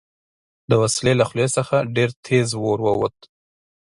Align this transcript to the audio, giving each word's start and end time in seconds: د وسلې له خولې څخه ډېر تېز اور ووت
د 0.69 0.71
وسلې 0.81 1.13
له 1.19 1.25
خولې 1.29 1.47
څخه 1.57 1.75
ډېر 1.95 2.09
تېز 2.25 2.49
اور 2.65 2.79
ووت 2.85 3.17